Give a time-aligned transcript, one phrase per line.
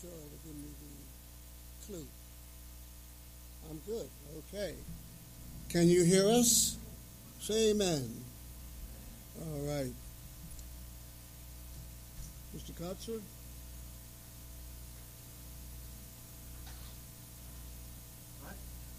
[0.00, 2.06] sure to give me the clue.
[3.70, 4.08] I'm good.
[4.38, 4.74] Okay.
[5.68, 6.76] Can you hear us?
[7.40, 8.08] Say amen.
[9.40, 9.92] All right.
[12.56, 12.72] Mr.
[12.72, 13.20] Kotzer?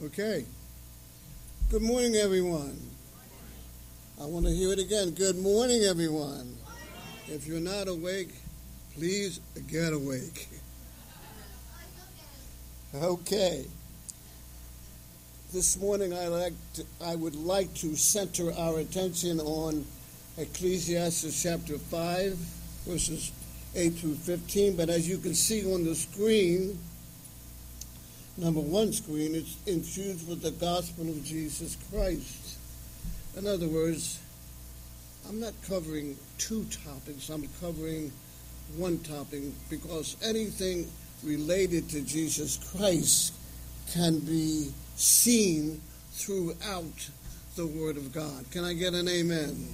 [0.04, 0.46] Okay.
[1.70, 2.78] Good morning, everyone.
[4.22, 5.12] I want to hear it again.
[5.12, 6.56] Good morning, everyone.
[7.28, 8.30] If you're not awake,
[8.96, 10.53] please get awake.
[13.02, 13.66] Okay.
[15.52, 19.84] This morning, I like to, I would like to center our attention on
[20.38, 22.34] Ecclesiastes chapter five,
[22.86, 23.32] verses
[23.74, 24.76] eight through fifteen.
[24.76, 26.78] But as you can see on the screen,
[28.38, 32.60] number one screen, it's infused with the gospel of Jesus Christ.
[33.36, 34.22] In other words,
[35.28, 37.30] I'm not covering two topics.
[37.30, 38.12] I'm covering
[38.78, 40.88] one topic because anything
[41.24, 43.34] related to Jesus Christ
[43.92, 47.10] can be seen throughout
[47.56, 48.50] the Word of God.
[48.52, 49.68] Can I get an amen?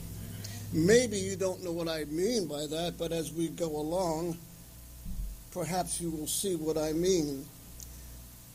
[0.71, 4.37] Maybe you don't know what I mean by that, but as we go along,
[5.51, 7.45] perhaps you will see what I mean.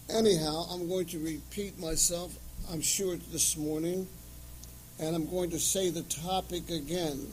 [0.08, 2.36] Anyhow, I'm going to repeat myself,
[2.70, 4.06] I'm sure, this morning,
[5.00, 7.26] and I'm going to say the topic again.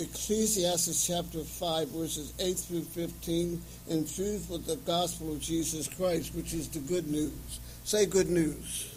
[0.00, 6.54] Ecclesiastes chapter 5, verses 8 through 15, infused with the gospel of Jesus Christ, which
[6.54, 7.60] is the good news.
[7.84, 8.94] Say good news.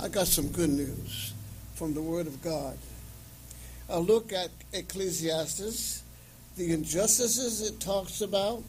[0.00, 1.32] I got some good news
[1.76, 2.76] from the Word of God.
[3.88, 6.02] A look at Ecclesiastes,
[6.56, 8.64] the injustices it talks about,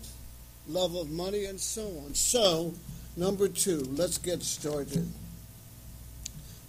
[0.68, 2.14] love of money, and so on.
[2.14, 2.76] So,
[3.18, 5.12] number two, let's get started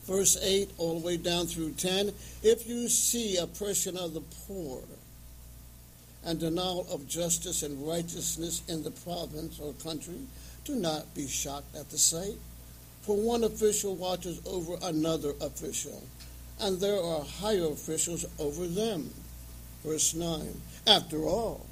[0.07, 2.13] verse 8 all the way down through 10.
[2.43, 4.81] If you see oppression of the poor
[6.25, 10.21] and denial of justice and righteousness in the province or country,
[10.65, 12.37] do not be shocked at the sight.
[13.03, 16.03] For one official watches over another official,
[16.61, 19.11] and there are higher officials over them.
[19.85, 20.61] Verse 9.
[20.89, 21.67] After all,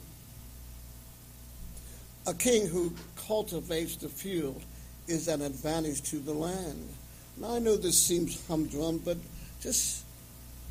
[2.26, 4.62] a king who cultivates the field
[5.08, 6.88] is an advantage to the land
[7.36, 9.16] now, I know this seems humdrum, but
[9.60, 10.04] just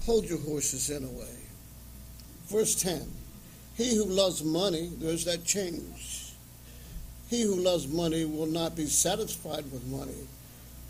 [0.06, 1.36] hold your horses in a way.
[2.48, 3.02] Verse 10
[3.76, 6.32] He who loves money, there's that change.
[7.30, 10.28] He who loves money will not be satisfied with money,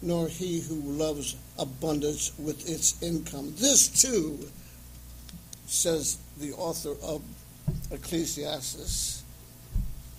[0.01, 3.53] nor he who loves abundance with its income.
[3.57, 4.39] This too,
[5.67, 7.22] says the author of
[7.91, 9.23] Ecclesiastes,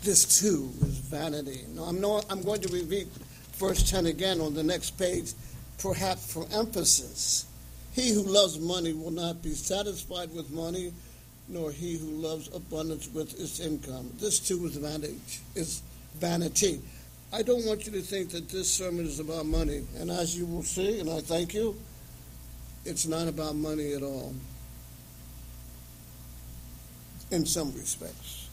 [0.03, 1.65] this too is vanity.
[1.75, 3.09] Now, I'm, not, I'm going to repeat
[3.55, 5.33] verse 10 again on the next page,
[5.79, 7.47] perhaps for emphasis.
[7.93, 10.93] He who loves money will not be satisfied with money,
[11.49, 14.11] nor he who loves abundance with its income.
[14.19, 15.21] This too is vanity.
[15.55, 15.83] Is
[16.17, 16.81] vanity.
[17.33, 19.85] I don't want you to think that this sermon is about money.
[19.99, 21.77] And as you will see, and I thank you,
[22.85, 24.35] it's not about money at all.
[27.31, 28.49] In some respects.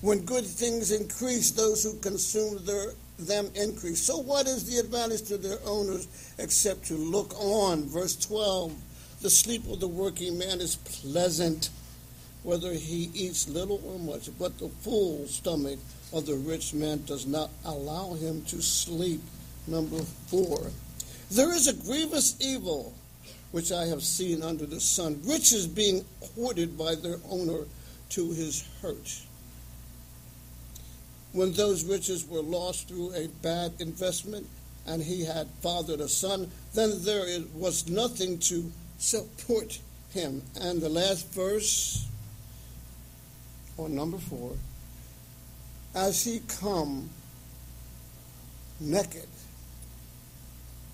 [0.00, 4.02] When good things increase, those who consume their them increase.
[4.02, 6.08] So, what is the advantage to their owners
[6.38, 7.84] except to look on?
[7.84, 8.74] Verse 12
[9.22, 11.70] The sleep of the working man is pleasant,
[12.42, 15.78] whether he eats little or much, but the full stomach
[16.12, 19.20] of the rich man does not allow him to sleep.
[19.66, 20.70] Number four
[21.30, 22.94] There is a grievous evil
[23.50, 26.04] which I have seen under the sun riches being
[26.34, 27.60] hoarded by their owner
[28.10, 29.22] to his hurt
[31.34, 34.46] when those riches were lost through a bad investment
[34.86, 39.80] and he had fathered a son, then there was nothing to support
[40.12, 40.40] him.
[40.60, 42.06] And the last verse,
[43.76, 44.52] or number four,
[45.92, 47.10] as he come
[48.80, 49.28] naked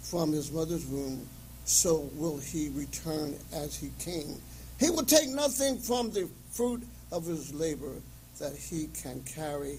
[0.01, 1.29] from his mother's womb,
[1.67, 4.41] so will he return as he came.
[4.79, 6.83] He will take nothing from the fruit
[7.13, 7.97] of his labor
[8.39, 9.79] that he can carry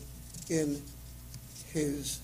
[0.50, 0.82] in
[1.72, 2.20] his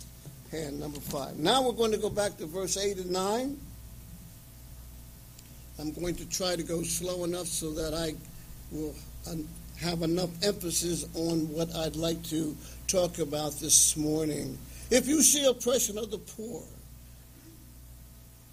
[0.51, 0.79] hand.
[0.79, 1.37] Number five.
[1.37, 3.57] Now we're going to go back to verse 8 and 9.
[5.79, 8.15] I'm going to try to go slow enough so that I
[8.71, 8.95] will
[9.79, 12.55] have enough emphasis on what I'd like to
[12.87, 14.57] talk about this morning.
[14.89, 16.63] If you see oppression of the poor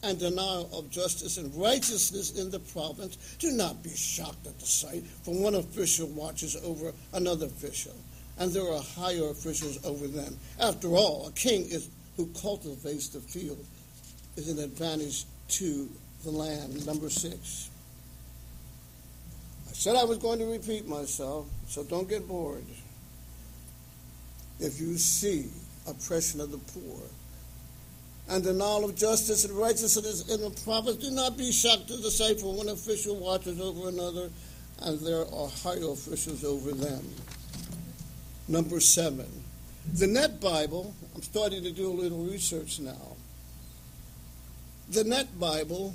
[0.03, 4.67] and denial of justice and righteousness in the province, do not be shocked at the
[4.67, 7.95] sight, for one official watches over another official
[8.39, 10.37] and there are higher officials over them.
[10.61, 13.65] After all, a king is who cultivates the field
[14.37, 15.89] is an advantage to
[16.25, 16.87] the land.
[16.87, 17.71] Number six.
[19.69, 22.65] I said I was going to repeat myself, so don't get bored.
[24.61, 25.47] if you see
[25.89, 27.03] oppression of the poor
[28.29, 32.11] and denial of justice and righteousness in the prophets, do not be shocked to the
[32.11, 34.31] sight for one official watches over another,
[34.81, 37.05] and there are higher officials over them.
[38.47, 39.27] Number seven,
[39.95, 40.95] the Net Bible.
[41.15, 43.17] I'm starting to do a little research now.
[44.91, 45.95] The Net Bible,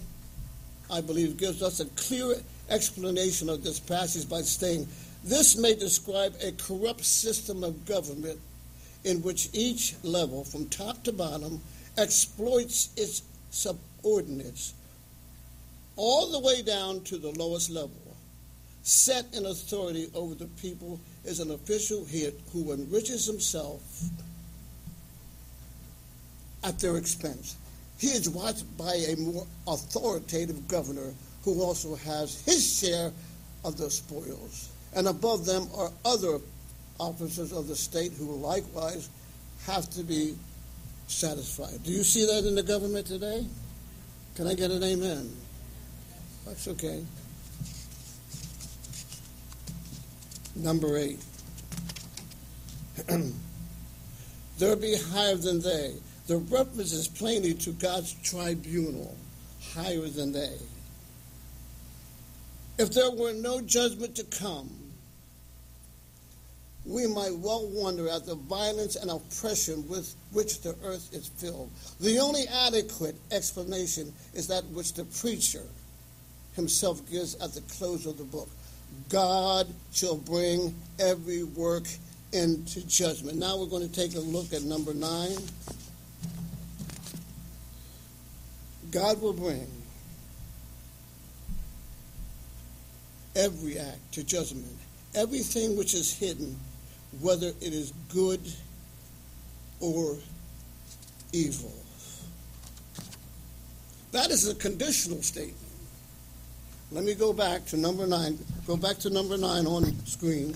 [0.92, 2.36] I believe, gives us a clear
[2.70, 4.88] explanation of this passage by saying,
[5.24, 8.40] This may describe a corrupt system of government
[9.04, 11.62] in which each level, from top to bottom,
[11.98, 13.22] exploits its
[13.52, 14.74] subordinates
[15.96, 17.92] all the way down to the lowest level.
[18.82, 21.00] Set in authority over the people
[21.30, 23.82] is an official here who enriches himself
[26.64, 27.56] at their expense.
[28.00, 33.12] He is watched by a more authoritative governor who also has his share
[33.64, 34.70] of the spoils.
[34.96, 36.40] And above them are other
[37.00, 39.10] officers of the state who likewise
[39.68, 40.36] have to be
[41.08, 41.84] satisfied.
[41.84, 43.46] Do you see that in the government today?
[44.36, 45.30] Can I get an amen?
[46.46, 47.04] That's okay.
[50.56, 51.24] Number eight.
[54.58, 55.94] there be higher than they.
[56.28, 59.18] The reference is plainly to God's tribunal,
[59.74, 60.58] higher than they.
[62.78, 64.70] If there were no judgment to come,
[66.86, 71.70] we might well wonder at the violence and oppression with which the earth is filled.
[72.00, 75.66] The only adequate explanation is that which the preacher
[76.54, 78.50] himself gives at the close of the book.
[79.10, 81.88] God shall bring every work
[82.32, 83.38] into judgment.
[83.38, 85.38] Now we're going to take a look at number nine.
[88.92, 89.68] God will bring
[93.36, 94.66] every act to judgment.
[95.16, 96.56] Everything which is hidden,
[97.22, 98.42] whether it is good
[99.80, 100.18] or
[101.32, 101.74] evil.
[104.12, 105.59] That is a conditional statement.
[106.92, 108.38] Let me go back to number nine.
[108.66, 110.56] Go back to number nine on screen.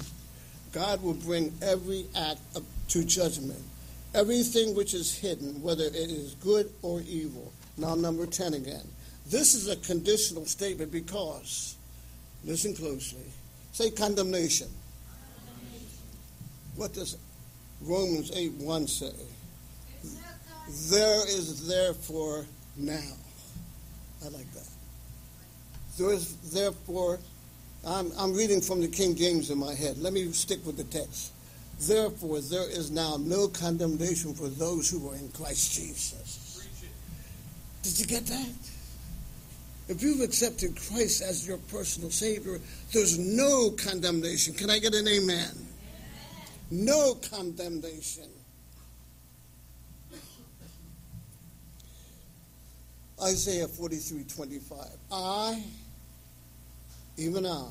[0.72, 2.40] God will bring every act
[2.90, 3.62] to judgment.
[4.16, 7.52] Everything which is hidden, whether it is good or evil.
[7.78, 8.88] Now, number 10 again.
[9.28, 11.76] This is a conditional statement because
[12.46, 13.24] Listen closely.
[13.72, 14.68] Say condemnation.
[16.76, 17.18] What does
[17.82, 19.12] Romans 8 1 say?
[20.90, 22.46] There is therefore
[22.76, 23.00] now.
[24.24, 24.73] I like that.
[25.98, 27.20] There is therefore,
[27.86, 29.98] I'm, I'm reading from the King James in my head.
[29.98, 31.32] Let me stick with the text.
[31.80, 36.68] Therefore, there is now no condemnation for those who are in Christ Jesus.
[37.84, 38.50] Did you get that?
[39.90, 42.60] If you've accepted Christ as your personal Savior,
[42.94, 44.54] there's no condemnation.
[44.54, 45.50] Can I get an amen?
[45.52, 45.68] amen.
[46.72, 48.30] No condemnation.
[53.22, 54.80] Isaiah 43 25.
[55.12, 55.64] I,
[57.18, 57.70] even I,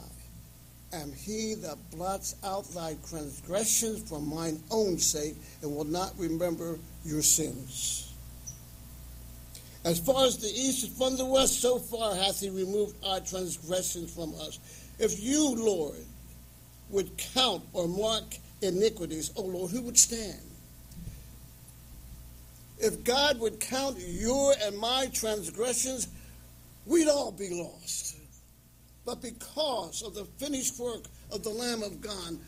[0.92, 6.78] am he that blots out thy transgressions for mine own sake and will not remember
[7.04, 8.14] your sins.
[9.84, 13.18] As far as the east is from the west, so far hath he removed our
[13.20, 14.60] transgressions from us.
[14.98, 15.96] If you, Lord,
[16.90, 20.40] would count or mark iniquities, O Lord, who would stand?
[22.78, 26.08] If God would count your and my transgressions,
[26.86, 28.16] we'd all be lost.
[29.04, 32.38] But because of the finished work of the Lamb of God,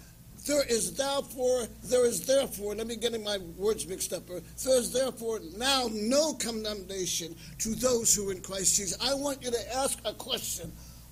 [0.47, 4.29] there is therefore, there is therefore, let me get my words mixed up.
[4.29, 8.99] Uh, there is therefore now no condemnation to those who are in Christ Jesus.
[9.03, 10.71] I want you to ask a question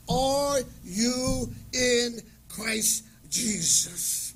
[0.08, 4.34] Are you in Christ Jesus?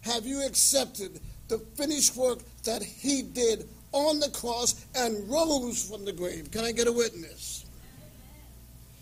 [0.00, 6.04] Have you accepted the finished work that He did on the cross and rose from
[6.04, 6.50] the grave?
[6.50, 7.66] Can I get a witness?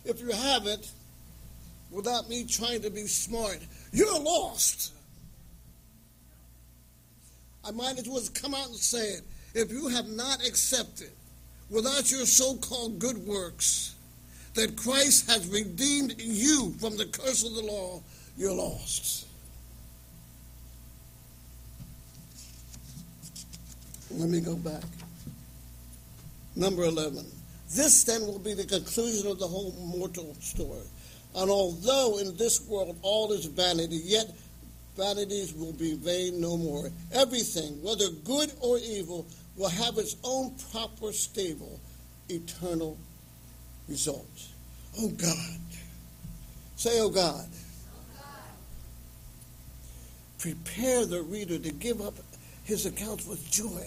[0.04, 0.92] If you haven't,
[1.90, 3.58] without me trying to be smart,
[3.92, 4.92] you're lost.
[7.64, 9.22] I might as well come out and say it.
[9.54, 11.10] If you have not accepted,
[11.70, 13.94] without your so called good works,
[14.54, 18.00] that Christ has redeemed you from the curse of the law,
[18.36, 19.26] you're lost.
[24.10, 24.84] Let me go back.
[26.54, 27.24] Number 11.
[27.74, 30.86] This then will be the conclusion of the whole mortal story.
[31.36, 34.34] And although in this world all is vanity, yet
[34.96, 36.88] vanities will be vain no more.
[37.12, 39.26] Everything, whether good or evil,
[39.56, 41.78] will have its own proper, stable,
[42.30, 42.96] eternal
[43.86, 44.26] result.
[44.98, 45.60] Oh God.
[46.76, 47.46] Say, oh God.
[50.38, 52.14] Prepare the reader to give up
[52.64, 53.86] his accounts with joy.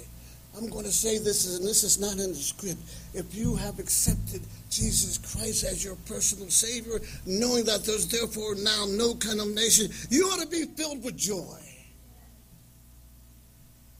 [0.59, 2.79] I'm going to say this, and this is not in the script.
[3.13, 8.85] If you have accepted Jesus Christ as your personal Savior, knowing that there's therefore now
[8.89, 11.57] no condemnation, you ought to be filled with joy.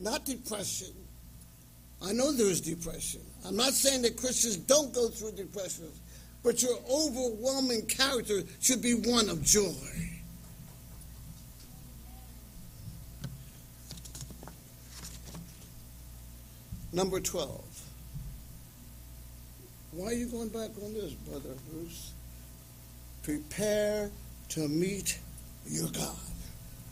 [0.01, 0.93] Not depression.
[2.05, 3.21] I know there's depression.
[3.45, 5.87] I'm not saying that Christians don't go through depression,
[6.43, 9.73] but your overwhelming character should be one of joy.
[16.91, 17.61] Number 12.
[19.91, 22.13] Why are you going back on this, Brother Bruce?
[23.23, 24.09] Prepare
[24.49, 25.19] to meet
[25.67, 26.15] your God.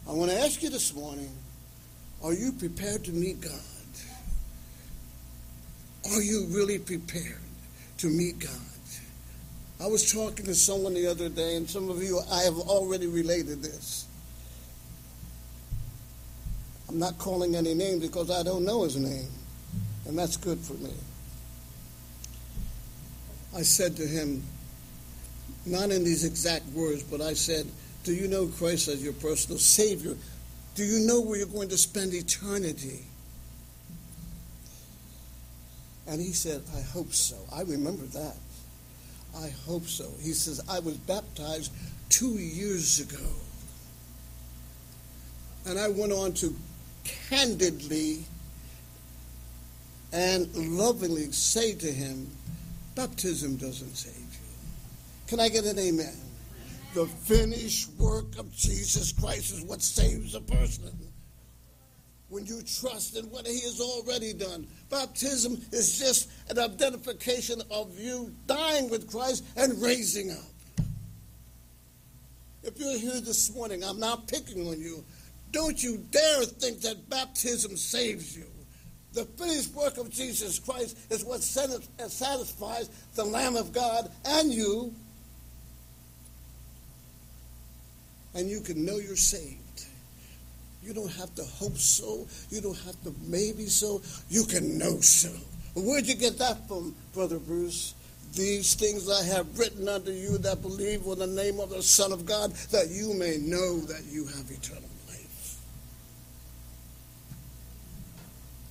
[0.08, 1.32] I want to ask you this morning
[2.24, 3.54] are you prepared to meet God?
[6.12, 7.42] Are you really prepared
[8.00, 8.52] to meet God?
[9.80, 13.06] I was talking to someone the other day, and some of you, I have already
[13.06, 14.06] related this.
[16.90, 19.30] I'm not calling any names because I don't know his name.
[20.08, 20.94] And that's good for me.
[23.56, 24.42] I said to him,
[25.66, 27.66] not in these exact words, but I said,
[28.04, 30.16] Do you know Christ as your personal Savior?
[30.76, 33.04] Do you know where you're going to spend eternity?
[36.08, 37.36] And he said, I hope so.
[37.54, 38.36] I remember that.
[39.38, 40.06] I hope so.
[40.22, 41.72] He says, I was baptized
[42.10, 43.26] two years ago.
[45.66, 46.56] And I went on to
[47.04, 48.24] candidly
[50.18, 52.28] and lovingly say to him,
[52.96, 54.40] baptism doesn't save you.
[55.28, 56.16] Can I get an amen?
[56.96, 60.92] The finished work of Jesus Christ is what saves a person.
[62.30, 68.00] When you trust in what he has already done, baptism is just an identification of
[68.00, 70.84] you dying with Christ and raising up.
[72.64, 75.06] If you're here this morning, I'm not picking on you.
[75.52, 78.48] Don't you dare think that baptism saves you.
[79.14, 84.52] The finished work of Jesus Christ is what uh, satisfies the Lamb of God and
[84.52, 84.94] you.
[88.36, 89.86] And you can know you're saved.
[90.84, 92.28] You don't have to hope so.
[92.50, 94.02] You don't have to maybe so.
[94.30, 95.32] You can know so.
[95.76, 97.94] Where'd you get that from, Brother Bruce?
[98.34, 102.12] These things I have written unto you that believe in the name of the Son
[102.12, 104.90] of God, that you may know that you have eternal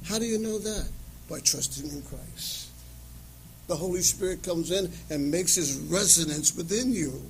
[0.06, 0.88] How do you know that?
[1.28, 2.68] By trusting in Christ.
[3.66, 7.20] The Holy Spirit comes in and makes his residence within you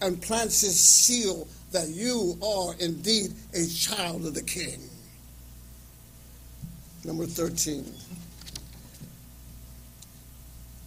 [0.00, 4.80] and plants his seal that you are indeed a child of the King.
[7.04, 7.84] Number 13.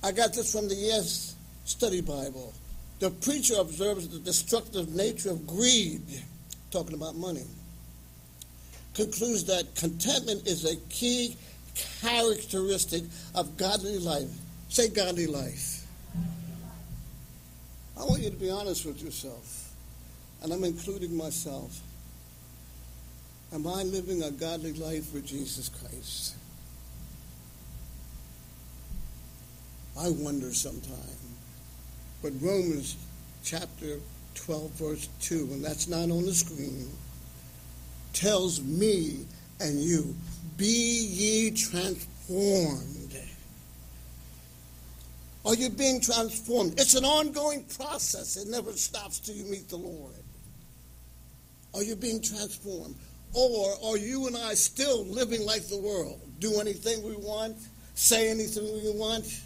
[0.03, 1.33] I got this from the ESV
[1.65, 2.53] Study Bible.
[2.99, 6.01] The preacher observes the destructive nature of greed,
[6.71, 7.45] talking about money
[8.97, 11.37] concludes that contentment is a key
[12.01, 13.03] characteristic
[13.35, 14.31] of godly life.
[14.69, 15.85] Say godly life.
[17.95, 19.71] I want you to be honest with yourself,
[20.41, 21.79] and I'm including myself.
[23.53, 26.35] Am I living a godly life for Jesus Christ?
[29.97, 31.21] I wonder sometimes.
[32.23, 32.97] But Romans
[33.43, 33.99] chapter
[34.35, 36.89] 12, verse 2, and that's not on the screen
[38.13, 39.25] tells me
[39.59, 40.15] and you,
[40.57, 43.17] Be ye transformed.
[45.45, 46.77] Are you being transformed?
[46.77, 48.35] It's an ongoing process.
[48.35, 50.11] It never stops till you meet the Lord.
[51.73, 52.95] Are you being transformed?
[53.33, 56.19] Or are you and I still living like the world?
[56.39, 57.55] Do anything we want?
[57.95, 59.41] Say anything we want?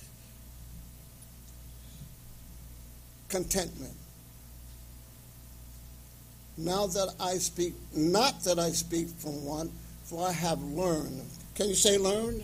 [3.29, 3.93] Contentment.
[6.63, 9.71] Now that I speak, not that I speak from one,
[10.03, 11.21] for I have learned.
[11.55, 12.43] Can you say learned?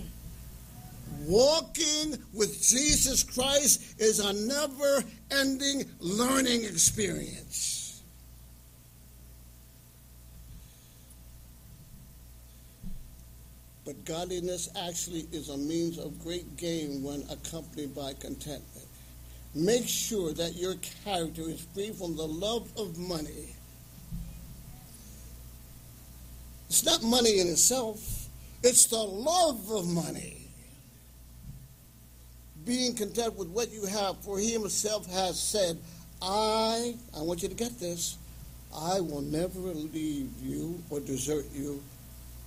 [1.28, 8.02] Walking with Jesus Christ is a never ending learning experience.
[13.86, 18.88] But godliness actually is a means of great gain when accompanied by contentment.
[19.54, 20.74] Make sure that your
[21.06, 23.54] character is free from the love of money
[26.78, 28.28] It's not money in itself,
[28.62, 30.38] it's the love of money.
[32.68, 35.80] Being content with what you have, for he himself has said,
[36.22, 38.20] I, I want you to get this,
[38.72, 41.82] I will never leave you or desert you,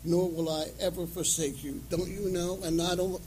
[0.04, 1.82] nor will I ever forsake you.
[1.90, 2.60] Don't you know?
[2.62, 3.20] And I don't,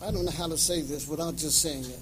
[0.00, 2.00] I don't know how to say this without just saying it.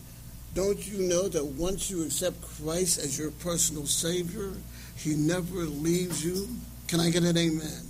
[0.55, 4.53] Don't you know that once you accept Christ as your personal Savior,
[4.99, 6.47] He never leaves you?
[6.89, 7.86] Can I get an amen?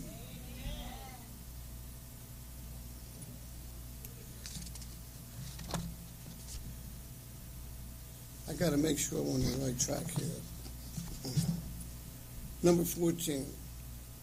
[8.58, 11.32] Got to make sure I'm on the right track here.
[12.62, 13.46] Number 14.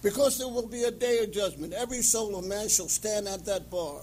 [0.01, 3.45] Because there will be a day of judgment, every soul of man shall stand at
[3.45, 4.01] that bar.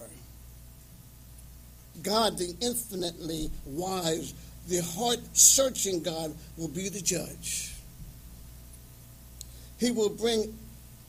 [2.03, 4.33] God, the infinitely wise,
[4.69, 7.75] the heart searching God, will be the judge.
[9.79, 10.57] He will bring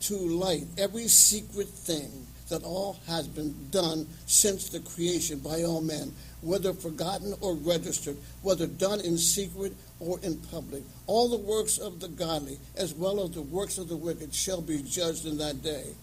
[0.00, 5.80] to light every secret thing that all has been done since the creation by all
[5.80, 6.12] men,
[6.42, 10.82] whether forgotten or registered, whether done in secret or in public.
[11.06, 14.60] All the works of the godly, as well as the works of the wicked, shall
[14.60, 15.94] be judged in that day.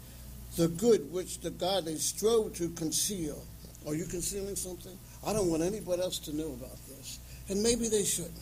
[0.55, 3.43] The good which the godly strove to conceal.
[3.85, 4.97] Are you concealing something?
[5.25, 7.19] I don't want anybody else to know about this.
[7.49, 8.33] And maybe they shouldn't.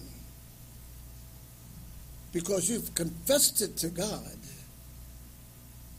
[2.32, 4.38] Because you've confessed it to God,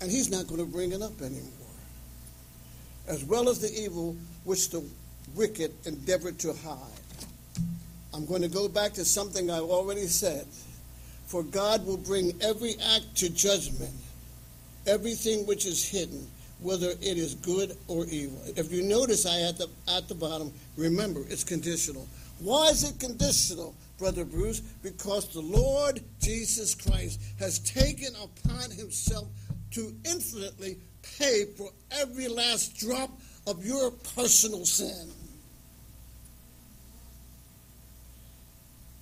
[0.01, 1.43] and He's not going to bring it up anymore.
[3.09, 4.85] As well as the evil which the
[5.35, 6.77] wicked endeavor to hide.
[8.15, 10.47] I'm going to go back to something I've already said.
[11.27, 13.93] For God will bring every act to judgment,
[14.87, 16.27] everything which is hidden,
[16.61, 18.41] whether it is good or evil.
[18.57, 22.09] If you notice, I at the at the bottom, remember it's conditional.
[22.41, 24.61] Why is it conditional, Brother Bruce?
[24.61, 29.29] Because the Lord Jesus Christ has taken upon himself
[29.73, 30.79] to infinitely
[31.19, 33.11] pay for every last drop
[33.47, 35.11] of your personal sin.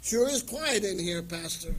[0.07, 1.75] Sure is quiet in here, Pastor.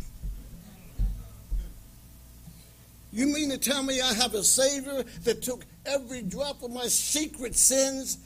[3.13, 6.87] You mean to tell me I have a Savior that took every drop of my
[6.87, 8.17] secret sins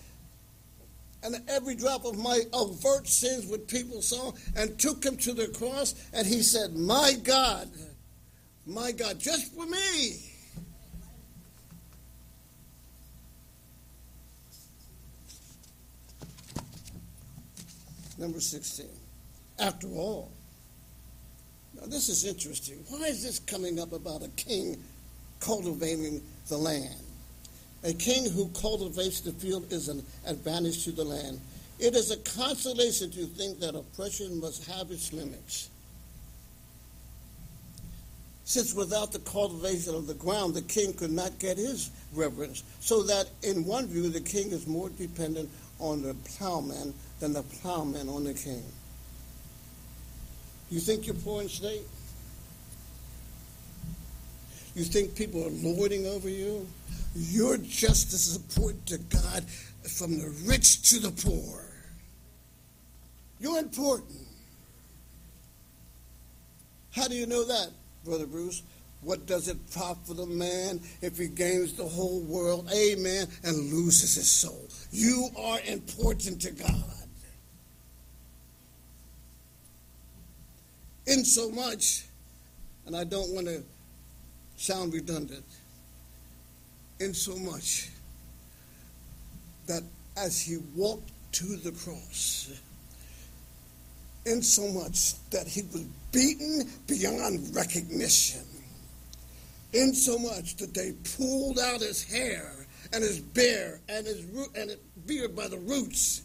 [1.21, 5.49] and every drop of my overt sins, what people saw, and took him to the
[5.49, 7.69] cross, and he said, My God,
[8.65, 10.31] my God, just for me.
[18.17, 19.00] Number 16.
[19.61, 20.31] After all,
[21.75, 22.83] now this is interesting.
[22.89, 24.83] Why is this coming up about a king
[25.39, 26.95] cultivating the land?
[27.83, 31.39] A king who cultivates the field is an advantage to the land.
[31.79, 35.69] It is a consolation to think that oppression must have its limits.
[38.45, 42.63] Since without the cultivation of the ground, the king could not get his reverence.
[42.79, 47.43] So that in one view, the king is more dependent on the plowman than the
[47.43, 48.63] plowman on the king.
[50.71, 51.83] You think you're poor in state?
[54.73, 56.65] You think people are lording over you?
[57.13, 59.43] You're just as important to God
[59.97, 61.65] from the rich to the poor.
[63.41, 64.17] You're important.
[66.95, 67.71] How do you know that,
[68.05, 68.63] Brother Bruce?
[69.01, 74.15] What does it profit a man if he gains the whole world, amen, and loses
[74.15, 74.69] his soul?
[74.91, 76.90] You are important to God.
[81.11, 82.05] In so much,
[82.85, 83.61] and I don't want to
[84.55, 85.43] sound redundant,
[87.01, 87.89] in so much
[89.67, 89.83] that
[90.15, 92.57] as he walked to the cross,
[94.25, 98.45] in so much that he was beaten beyond recognition,
[99.73, 102.53] in so much that they pulled out his hair
[102.93, 104.23] and his beard and his
[104.55, 106.21] and his beard by the roots.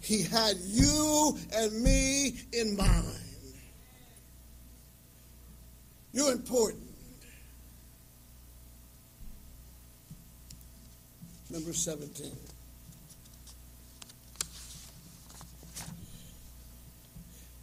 [0.00, 3.29] He had you and me in mind.
[6.12, 6.82] You're important.
[11.50, 12.32] Number 17.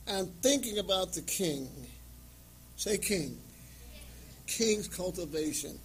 [0.09, 1.67] I'm thinking about the king.
[2.77, 3.37] Say king.
[4.45, 5.77] King's cultivation.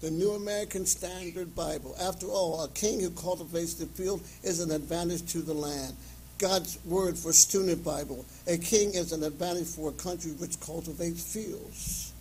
[0.00, 1.94] The New American Standard Bible.
[2.00, 5.94] After all, a king who cultivates the field is an advantage to the land.
[6.40, 8.24] God's word for student Bible.
[8.46, 12.12] A king is an advantage for a country which cultivates fields.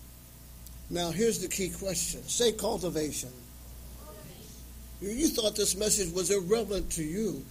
[0.90, 3.30] Now, here's the key question say cultivation.
[5.02, 7.46] You thought this message was irrelevant to you.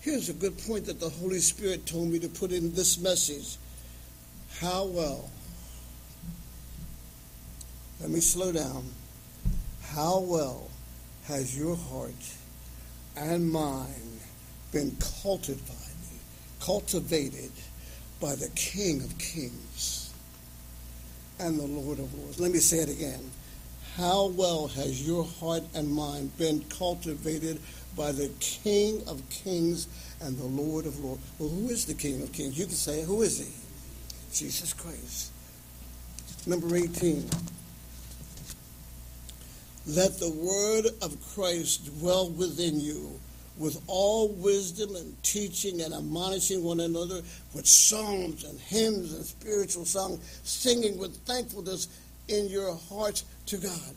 [0.00, 3.58] Here's a good point that the Holy Spirit told me to put in this message.
[4.58, 5.28] How well,
[8.00, 8.84] let me slow down.
[9.82, 10.70] How well
[11.26, 12.14] has your heart
[13.14, 14.20] and mind
[14.72, 15.89] been cultivated,
[16.60, 17.50] cultivated
[18.20, 20.12] by the King of Kings
[21.38, 22.38] and the Lord of Lords?
[22.38, 23.30] Let me say it again.
[23.96, 27.60] How well has your heart and mind been cultivated
[27.96, 29.88] by the King of Kings
[30.20, 31.20] and the Lord of Lords?
[31.38, 32.58] Well, who is the King of Kings?
[32.58, 33.52] You can say, who is he?
[34.32, 35.32] Jesus Christ.
[36.46, 37.28] Number 18.
[39.86, 43.18] Let the word of Christ dwell within you,
[43.60, 47.20] with all wisdom and teaching and admonishing one another
[47.54, 51.88] with psalms and hymns and spiritual songs, singing with thankfulness
[52.28, 53.94] in your hearts to God.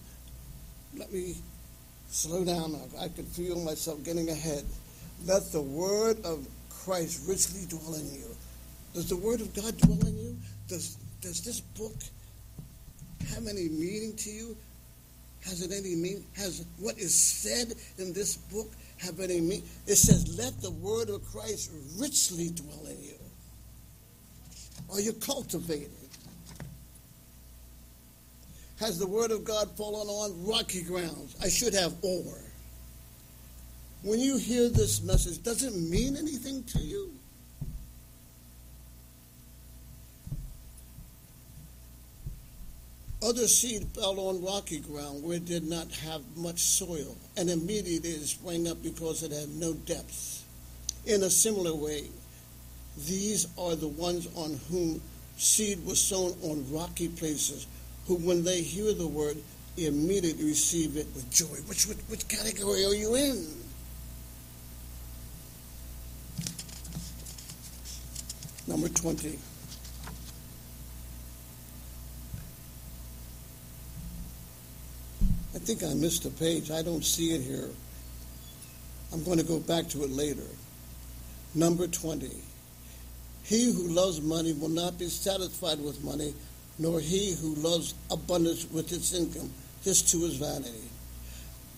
[0.98, 1.38] Let me
[2.10, 2.76] slow down.
[3.00, 4.66] I can feel myself getting ahead.
[5.26, 8.36] Let the word of Christ richly dwell in you.
[8.94, 10.38] Does the word of God dwell in you?
[10.68, 11.96] Does, does this book
[13.30, 14.58] have any meaning to you?
[15.46, 16.26] Has it any meaning?
[16.36, 18.68] Has what is said in this book
[19.04, 19.64] have any meaning?
[19.86, 23.20] It says, let the word of Christ richly dwell in you.
[24.92, 25.90] Are you cultivating?
[28.80, 31.36] Has the word of God fallen on rocky grounds?
[31.42, 32.42] I should have ore.
[34.02, 37.12] When you hear this message, does it mean anything to you?
[43.24, 48.10] Other seed fell on rocky ground where it did not have much soil, and immediately
[48.10, 50.46] it sprang up because it had no depth.
[51.06, 52.10] In a similar way,
[53.08, 55.02] these are the ones on whom
[55.38, 57.66] seed was sown on rocky places,
[58.08, 59.38] who, when they hear the word,
[59.78, 61.56] immediately receive it with joy.
[61.68, 63.48] Which, which, which category are you in?
[68.68, 69.40] Number 20.
[75.64, 76.72] Think I missed a page.
[76.72, 77.70] I don't see it here.
[79.12, 80.48] I'm going to go back to it later.
[81.56, 82.30] Number 20.
[83.44, 86.34] He who loves money will not be satisfied with money,
[86.80, 89.52] nor he who loves abundance with its income.
[89.84, 90.90] This too is vanity.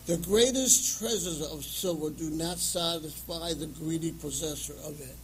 [0.06, 5.16] The greatest treasures of silver do not satisfy the greedy possessor of it.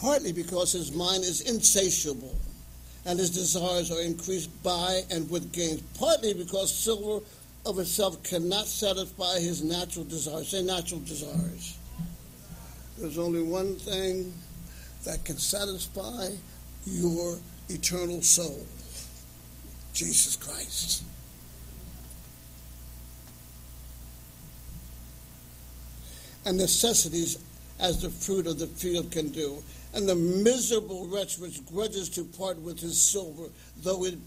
[0.00, 2.34] Partly because his mind is insatiable
[3.08, 7.24] and his desires are increased by and with gains, partly because silver
[7.64, 10.48] of itself cannot satisfy his natural desires.
[10.48, 11.78] Say natural desires.
[12.98, 14.34] There's only one thing
[15.04, 16.28] that can satisfy
[16.84, 17.38] your
[17.70, 18.66] eternal soul
[19.94, 21.02] Jesus Christ.
[26.44, 27.38] And necessities
[27.80, 29.62] as the fruit of the field can do.
[29.94, 33.48] And the miserable wretch which grudges to part with his silver,
[33.82, 34.18] though it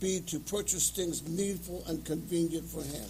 [0.00, 3.08] be to purchase things needful and convenient for him.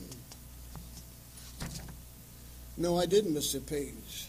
[2.76, 4.28] No, I didn't a page.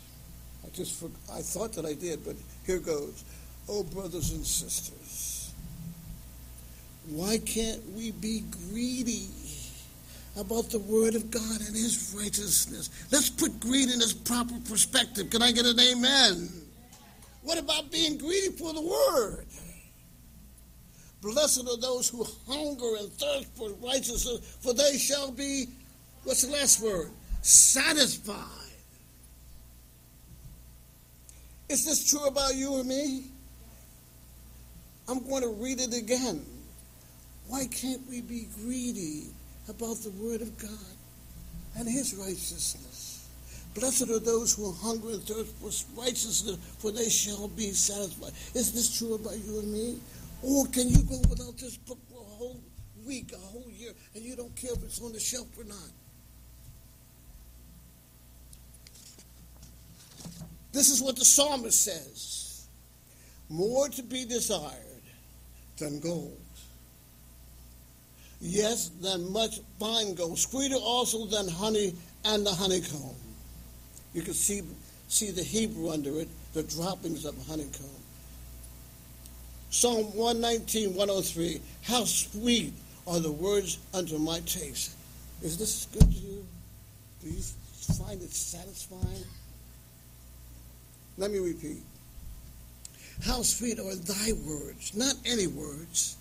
[0.65, 3.23] I just for, I thought that I did, but here goes.
[3.67, 5.53] Oh, brothers and sisters,
[7.09, 9.27] why can't we be greedy
[10.37, 12.89] about the Word of God and His righteousness?
[13.11, 15.29] Let's put greed in its proper perspective.
[15.29, 16.49] Can I get an amen?
[17.43, 19.45] What about being greedy for the Word?
[21.21, 25.67] Blessed are those who hunger and thirst for righteousness, for they shall be,
[26.25, 27.11] what's the last word?
[27.41, 28.35] Satisfied.
[31.69, 33.23] Is this true about you and me?
[35.07, 36.45] I'm going to read it again.
[37.47, 39.27] Why can't we be greedy
[39.69, 40.69] about the Word of God
[41.77, 42.92] and His righteousness?
[43.73, 48.33] Blessed are those who hunger and thirst for righteousness, for they shall be satisfied.
[48.53, 49.99] Is this true about you and me?
[50.43, 52.59] Or can you go without this book for a whole
[53.05, 55.89] week, a whole year, and you don't care if it's on the shelf or not?
[60.71, 62.67] This is what the psalmist says
[63.49, 65.03] more to be desired
[65.77, 66.37] than gold.
[68.41, 73.15] Yes, than much fine gold, sweeter also than honey and the honeycomb.
[74.13, 74.61] You can see,
[75.07, 77.89] see the Hebrew under it, the droppings of honeycomb.
[79.69, 81.61] Psalm 119, 103.
[81.83, 82.73] How sweet
[83.07, 84.95] are the words unto my taste.
[85.41, 86.45] Is this good to you?
[87.21, 87.41] Do you
[87.97, 89.25] find it satisfying?
[91.17, 91.81] Let me repeat.
[93.23, 96.17] How sweet are thy words, not any words,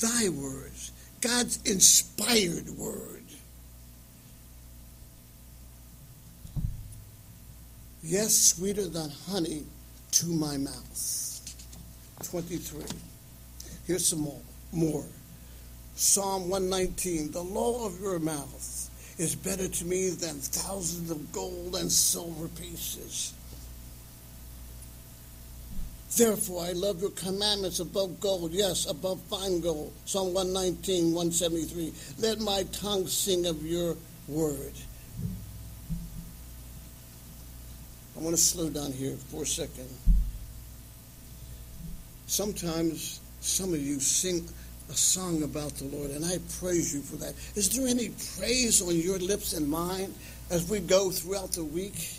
[0.00, 3.22] thy words, God's inspired word.
[8.08, 9.64] Yes, sweeter than honey
[10.12, 11.56] to my mouth.
[12.22, 12.84] 23.
[13.84, 14.40] Here's some more.
[14.72, 15.04] more.
[15.96, 17.32] Psalm 119.
[17.32, 22.46] The law of your mouth is better to me than thousands of gold and silver
[22.46, 23.34] pieces.
[26.16, 29.92] Therefore, I love your commandments above gold, yes, above fine gold.
[30.04, 31.92] Psalm 119, 173.
[32.20, 33.96] Let my tongue sing of your
[34.28, 34.74] word.
[38.16, 39.88] I want to slow down here for a second.
[42.26, 44.48] Sometimes some of you sing
[44.88, 47.34] a song about the Lord, and I praise you for that.
[47.54, 50.14] Is there any praise on your lips and mine
[50.50, 52.14] as we go throughout the week,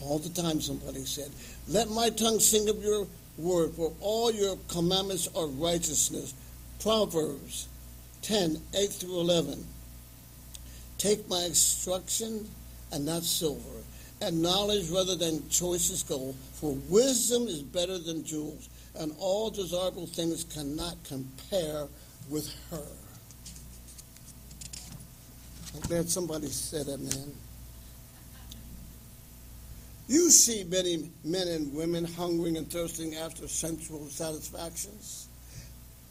[0.00, 1.30] all the time somebody said,
[1.68, 6.32] Let my tongue sing of your word, for all your commandments are righteousness.
[6.80, 7.68] Proverbs
[8.22, 9.64] 10, 8 through 11.
[10.98, 12.48] Take my instruction
[12.92, 13.82] and not silver,
[14.20, 18.68] and knowledge rather than choicest gold, for wisdom is better than jewels,
[18.98, 21.86] and all desirable things cannot compare
[22.30, 22.82] with her.
[25.74, 27.34] I'm glad somebody said amen.
[30.08, 35.25] You see many men and women hungering and thirsting after sensual satisfactions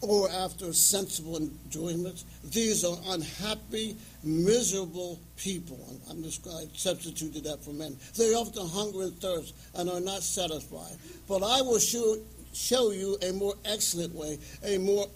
[0.02, 2.26] or after sensible enjoyments.
[2.44, 5.80] These are unhappy, miserable people.
[6.10, 7.96] I'm just going to substitute that for men.
[8.18, 10.98] They often hunger and thirst and are not satisfied.
[11.28, 12.18] But I will show,
[12.54, 15.08] show you a more excellent way, a more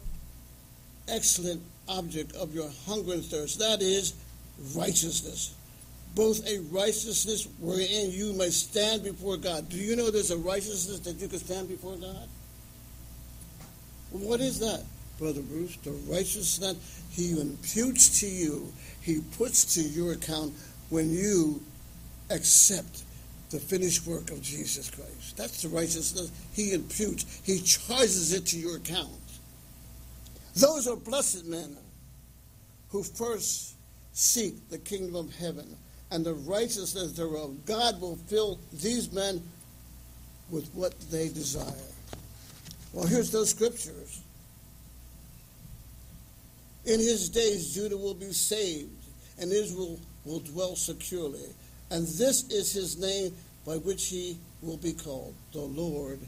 [1.07, 3.59] excellent object of your hunger and thirst.
[3.59, 4.13] That is
[4.75, 5.55] righteousness
[6.15, 9.69] both a righteousness wherein you may stand before God.
[9.69, 12.27] Do you know there's a righteousness that you can stand before God?
[14.11, 14.83] What is that,
[15.17, 15.75] Brother Bruce?
[15.77, 20.53] The righteousness he imputes to you, he puts to your account
[20.89, 21.61] when you
[22.29, 23.03] accept
[23.49, 25.37] the finished work of Jesus Christ.
[25.37, 27.41] That's the righteousness he imputes.
[27.43, 29.09] He charges it to your account.
[30.55, 31.77] Those are blessed men
[32.89, 33.75] who first
[34.13, 35.75] seek the kingdom of heaven
[36.11, 37.65] and the righteousness thereof.
[37.65, 39.41] God will fill these men
[40.49, 41.65] with what they desire.
[42.99, 44.21] Well, here's those scriptures.
[46.83, 49.05] In his days, Judah will be saved,
[49.39, 51.45] and Israel will dwell securely.
[51.91, 53.33] And this is his name
[53.65, 56.19] by which he will be called, the Lord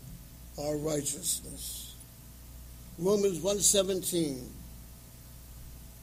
[0.58, 1.94] our righteousness.
[2.98, 4.50] Romans 117.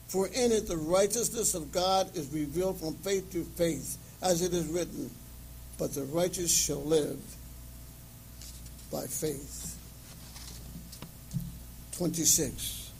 [0.07, 4.53] For in it the righteousness of God is revealed from faith to faith, as it
[4.53, 5.09] is written,
[5.79, 7.19] but the righteous shall live
[8.91, 9.78] by faith.
[11.99, 12.91] 26.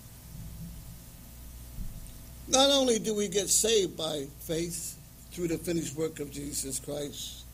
[2.50, 5.00] Not only do we get saved by faith
[5.32, 7.46] through the finished work of Jesus Christ,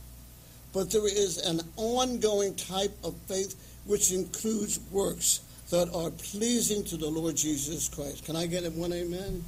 [0.74, 3.56] but there is an ongoing type of faith
[3.86, 8.26] which includes works that are pleasing to the Lord Jesus Christ.
[8.26, 9.44] Can I get one amen?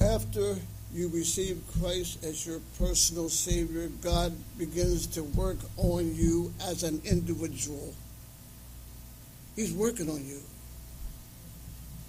[0.00, 0.14] amen?
[0.14, 0.54] After
[0.94, 7.02] you receive Christ as your personal Savior, God begins to work on you as an
[7.04, 7.94] individual.
[9.56, 10.40] He's working on you.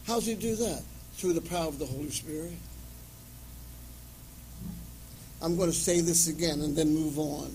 [0.06, 0.84] How's He do that?
[1.14, 2.54] Through the power of the Holy Spirit.
[5.42, 7.52] I'm going to say this again and then move on.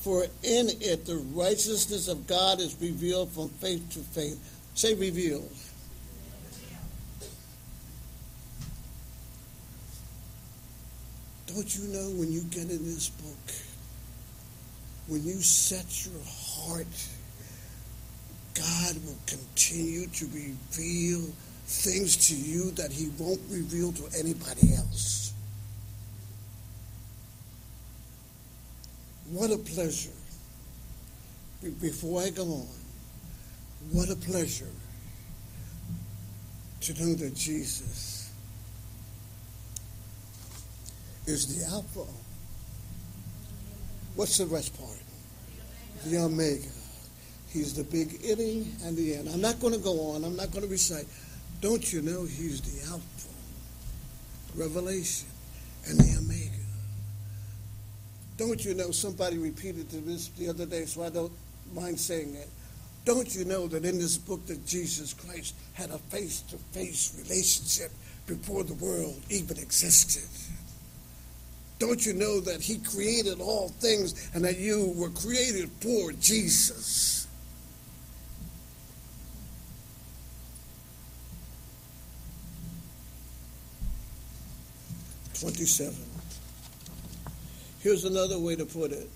[0.00, 4.38] For in it the righteousness of God is revealed from faith to faith.
[4.74, 5.50] Say revealed.
[11.46, 13.54] Don't you know when you get in this book,
[15.06, 16.86] when you set your heart,
[18.54, 21.20] God will continue to reveal
[21.66, 25.32] things to you that He won't reveal to anybody else.
[29.30, 30.10] What a pleasure.
[31.80, 32.68] Before I go on,
[33.92, 34.68] what a pleasure
[36.80, 38.32] to know that Jesus
[41.26, 42.04] is the Alpha.
[44.16, 44.98] What's the rest part?
[46.04, 46.81] The Omega.
[47.52, 49.28] He's the beginning and the end.
[49.28, 50.24] I'm not going to go on.
[50.24, 51.04] I'm not going to recite.
[51.60, 53.28] Don't you know he's the Alpha,
[54.56, 55.28] Revelation,
[55.86, 56.50] and the Omega?
[58.38, 61.32] Don't you know, somebody repeated this the other day, so I don't
[61.74, 62.48] mind saying it.
[63.04, 67.90] Don't you know that in this book that Jesus Christ had a face-to-face relationship
[68.26, 70.28] before the world even existed?
[71.78, 77.21] Don't you know that he created all things and that you were created for Jesus?
[85.42, 86.04] Twenty-seven.
[87.80, 89.08] Here's another way to put it.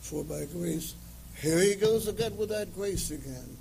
[0.00, 0.94] For by grace,
[1.34, 3.58] here he goes again with that grace again.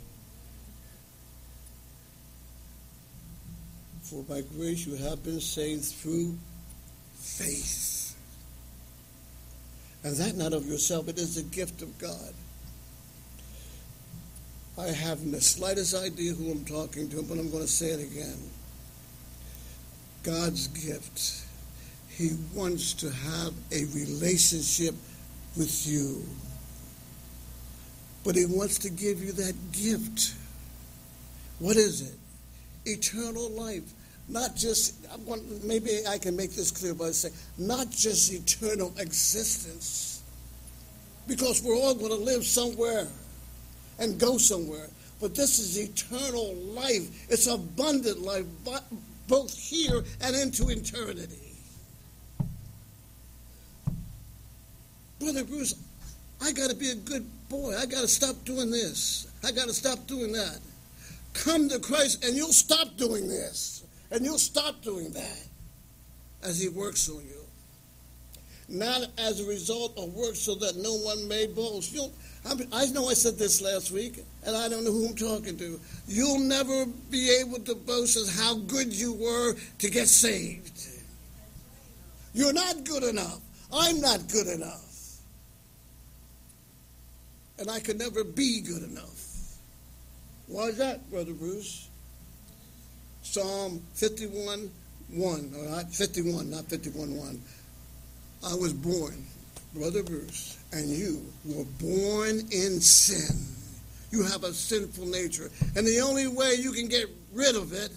[4.03, 6.37] For by grace you have been saved through
[7.15, 8.15] faith.
[10.05, 12.33] And that not of yourself, it is the gift of God.
[14.77, 17.99] I haven't the slightest idea who I'm talking to, but I'm going to say it
[17.99, 18.37] again.
[20.23, 21.41] God's gift
[22.15, 24.95] he wants to have a relationship
[25.57, 26.23] with you.
[28.23, 30.33] But He wants to give you that gift.
[31.59, 32.15] What is it?
[32.89, 33.83] Eternal life,
[34.29, 34.95] not just,
[35.63, 40.23] maybe I can make this clear by saying, not just eternal existence,
[41.27, 43.07] because we're all going to live somewhere
[43.99, 44.87] and go somewhere.
[45.19, 47.29] But this is eternal life.
[47.29, 48.45] It's abundant life,
[49.27, 51.44] both here and into eternity.
[55.19, 55.75] Brother Bruce,
[56.41, 57.75] I got to be a good boy.
[57.77, 59.27] I got to stop doing this.
[59.43, 60.59] I got to stop doing that.
[61.33, 63.83] Come to Christ and you'll stop doing this.
[64.11, 65.43] And you'll stop doing that
[66.43, 67.41] as He works on you.
[68.67, 71.93] Not as a result of work so that no one may boast.
[71.93, 72.11] You'll,
[72.71, 75.79] I know I said this last week, and I don't know who I'm talking to.
[76.07, 80.87] You'll never be able to boast as how good you were to get saved.
[82.33, 83.39] You're not good enough.
[83.71, 84.94] I'm not good enough.
[87.57, 89.25] And I could never be good enough.
[90.47, 91.89] Why is that, Brother Bruce?
[93.23, 94.69] Psalm 51
[95.09, 95.85] 1, all right?
[95.87, 97.41] 51, not 51 1.
[98.47, 99.25] I was born,
[99.73, 103.45] Brother Bruce, and you were born in sin.
[104.11, 105.49] You have a sinful nature.
[105.75, 107.91] And the only way you can get rid of it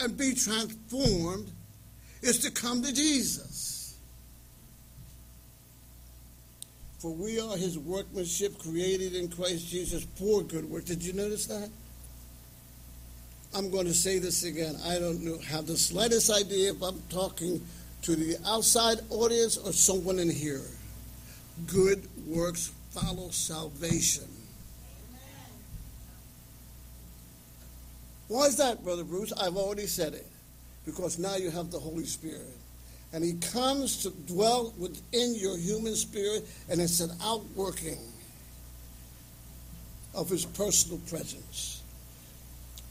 [0.00, 1.50] and be transformed
[2.22, 3.69] is to come to Jesus.
[7.00, 10.84] For we are his workmanship created in Christ Jesus for good work.
[10.84, 11.70] Did you notice that?
[13.56, 14.76] I'm going to say this again.
[14.84, 17.60] I don't know, have the slightest idea if I'm talking
[18.02, 20.60] to the outside audience or someone in here.
[21.66, 24.28] Good works follow salvation.
[28.28, 29.32] Why is that, Brother Bruce?
[29.32, 30.26] I've already said it.
[30.84, 32.56] Because now you have the Holy Spirit.
[33.12, 37.98] And He comes to dwell within your human spirit, and it's an outworking
[40.14, 41.82] of His personal presence,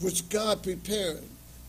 [0.02, 1.24] which God prepared.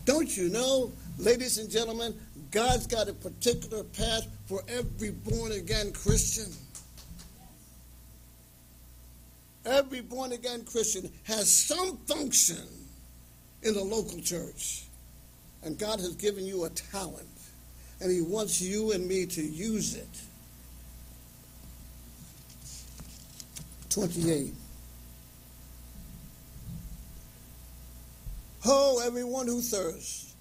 [0.05, 2.15] Don't you know, ladies and gentlemen,
[2.51, 6.53] God's got a particular path for every born again Christian.
[9.65, 12.67] Every born again Christian has some function
[13.63, 14.85] in the local church.
[15.63, 17.29] And God has given you a talent,
[18.01, 20.09] and He wants you and me to use it.
[23.91, 24.55] 28.
[28.63, 30.35] Ho, everyone who thirsts.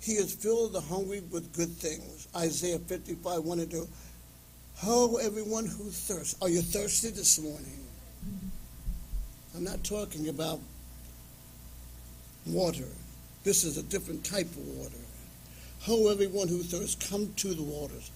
[0.00, 2.28] He has filled the hungry with good things.
[2.36, 3.88] Isaiah 55, 1 and 2.
[4.76, 6.36] Ho, everyone who thirsts.
[6.42, 7.80] Are you thirsty this morning?
[9.56, 10.60] I'm not talking about
[12.46, 12.88] water.
[13.44, 15.03] This is a different type of water.
[15.84, 18.10] Ho, everyone who thirsts, come to the waters.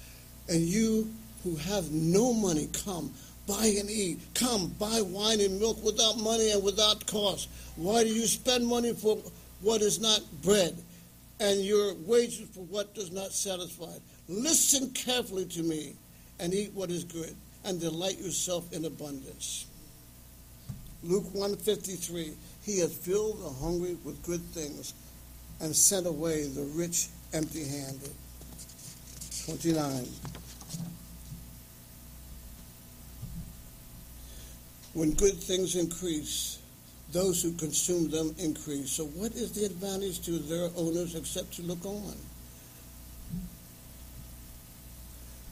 [0.48, 1.12] And you
[1.44, 3.12] who have no money, come,
[3.46, 4.18] buy and eat.
[4.34, 7.48] Come, buy wine and milk without money and without cost.
[7.76, 9.18] Why do you spend money for
[9.60, 10.76] what is not bread?
[11.40, 13.92] and your wages for what does not satisfy.
[14.28, 15.94] Listen carefully to me
[16.40, 19.66] and eat what is good and delight yourself in abundance.
[21.02, 22.32] Luke 153
[22.64, 24.94] He has filled the hungry with good things
[25.60, 28.12] and sent away the rich empty handed.
[29.44, 30.06] 29.
[34.94, 36.58] When good things increase,
[37.12, 38.90] those who consume them increase.
[38.90, 42.14] So, what is the advantage to their owners except to look on?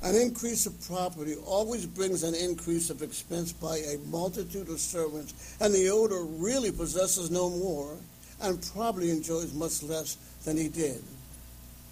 [0.03, 5.57] An increase of property always brings an increase of expense by a multitude of servants,
[5.61, 7.97] and the owner really possesses no more
[8.43, 11.03] and probably enjoys much less than he did.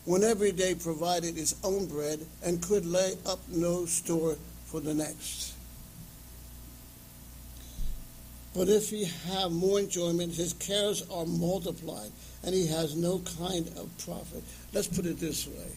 [0.05, 4.93] When every day provided his own bread and could lay up no store for the
[4.93, 5.55] next.
[8.55, 12.11] But if he have more enjoyment, his cares are multiplied,
[12.45, 14.45] and he has no kind of profit.
[14.73, 15.73] Let's put it this way.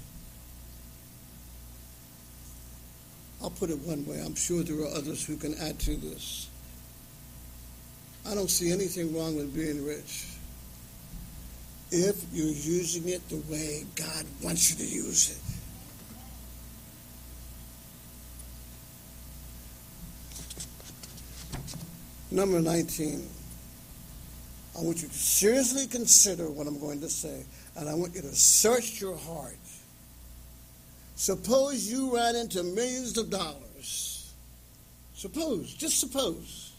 [3.41, 4.21] I'll put it one way.
[4.23, 6.49] I'm sure there are others who can add to this.
[8.27, 10.36] I don't see anything wrong with being rich
[11.91, 15.37] if you're using it the way God wants you to use it.
[22.35, 23.27] Number 19.
[24.77, 27.43] I want you to seriously consider what I'm going to say,
[27.75, 29.55] and I want you to search your heart.
[31.15, 34.33] Suppose you ran into millions of dollars.
[35.15, 36.73] Suppose, just suppose.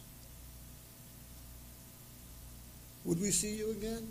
[3.04, 4.06] Would we see you again?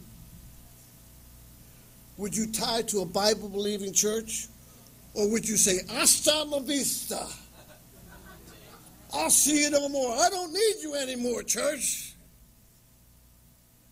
[2.18, 4.47] Would you tie to a Bible believing church?
[5.13, 7.26] Or would you say, Hasta la vista?
[9.13, 10.15] I'll see you no more.
[10.15, 12.13] I don't need you anymore, church.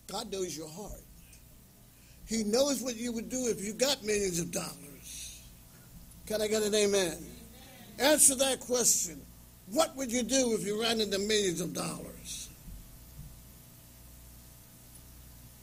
[0.08, 1.02] God knows your heart.
[2.28, 5.42] He knows what you would do if you got millions of dollars.
[6.26, 7.18] Can I get an amen?
[7.18, 7.26] amen?
[8.00, 9.22] Answer that question.
[9.72, 12.50] What would you do if you ran into millions of dollars?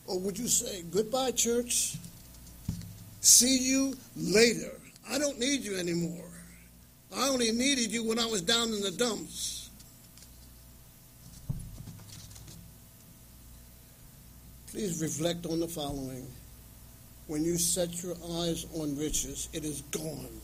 [0.07, 1.97] Or would you say, goodbye, church?
[3.23, 4.73] See you later.
[5.09, 6.29] I don't need you anymore.
[7.17, 9.71] I only needed you when I was down in the dumps.
[14.73, 16.27] Please reflect on the following.
[17.29, 20.41] When you set your eyes on riches, it is gone.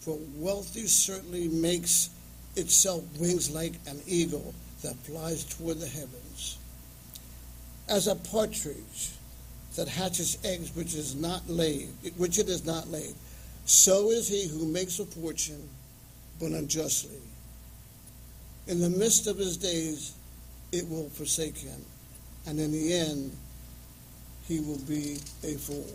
[0.00, 2.10] For wealthy certainly makes
[2.56, 6.58] itself wings like an eagle that flies toward the heavens.
[7.88, 9.12] As a partridge
[9.78, 13.14] that hatches eggs which is not laid, which it is not laid,
[13.64, 15.68] so is he who makes a fortune,
[16.40, 17.20] but unjustly.
[18.66, 20.16] In the midst of his days,
[20.72, 21.80] it will forsake him,
[22.48, 23.30] and in the end,
[24.48, 25.86] he will be a fool.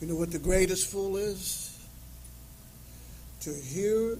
[0.00, 1.78] You know what the greatest fool is?
[3.42, 4.16] To hear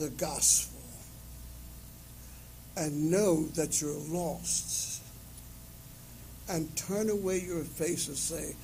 [0.00, 0.77] the gospel
[2.78, 5.02] and know that you're lost
[6.48, 8.54] and turn away your face and say,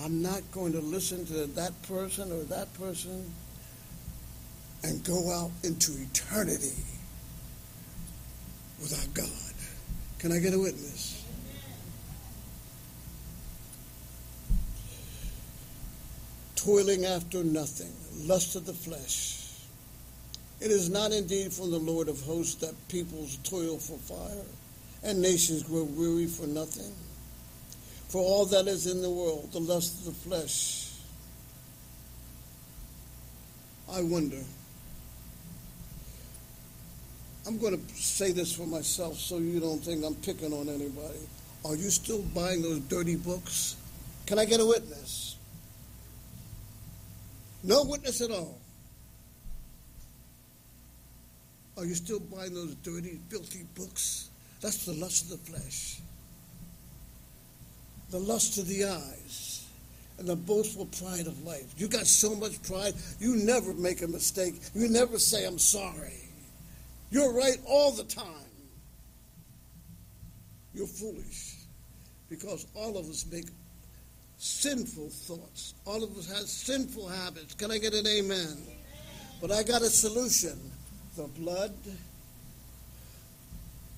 [0.00, 3.30] I'm not going to listen to that person or that person
[4.82, 6.82] and go out into eternity
[8.80, 9.28] without God.
[10.18, 11.24] Can I get a witness?
[16.64, 17.92] toiling after nothing,
[18.26, 19.43] lust of the flesh.
[20.60, 24.44] It is not indeed from the Lord of hosts that peoples toil for fire
[25.02, 26.92] and nations grow weary for nothing.
[28.08, 30.92] For all that is in the world, the lust of the flesh.
[33.92, 34.38] I wonder.
[37.46, 41.18] I'm going to say this for myself so you don't think I'm picking on anybody.
[41.64, 43.76] Are you still buying those dirty books?
[44.26, 45.36] Can I get a witness?
[47.62, 48.58] No witness at all.
[51.76, 54.30] Are you still buying those dirty, filthy books?
[54.60, 56.00] That's the lust of the flesh,
[58.10, 59.66] the lust of the eyes,
[60.18, 61.74] and the boastful pride of life.
[61.76, 64.54] You got so much pride, you never make a mistake.
[64.74, 66.20] You never say, I'm sorry.
[67.10, 68.26] You're right all the time.
[70.74, 71.56] You're foolish
[72.28, 73.46] because all of us make
[74.38, 75.74] sinful thoughts.
[75.84, 77.54] All of us have sinful habits.
[77.54, 78.38] Can I get an amen?
[78.38, 78.58] amen?
[79.40, 80.58] But I got a solution.
[81.16, 81.74] The blood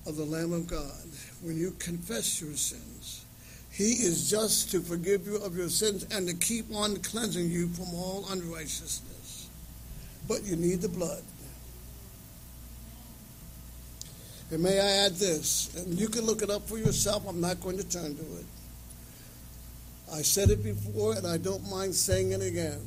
[0.05, 1.07] of the Lamb of God.
[1.41, 3.25] When you confess your sins,
[3.71, 7.69] He is just to forgive you of your sins and to keep on cleansing you
[7.69, 9.49] from all unrighteousness.
[10.27, 11.23] But you need the blood.
[14.51, 17.27] And may I add this, and you can look it up for yourself.
[17.27, 18.45] I'm not going to turn to it.
[20.13, 22.79] I said it before, and I don't mind saying it again.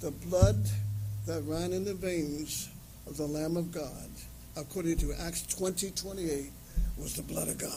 [0.00, 0.64] The blood
[1.26, 2.70] that ran in the veins
[3.06, 4.08] of the Lamb of God,
[4.56, 6.50] according to Acts 20 28,
[6.98, 7.70] was the blood of God.